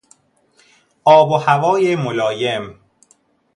آب 1.03 1.31
و 1.31 1.35
هوای 1.37 1.95
ملایم 1.95 2.79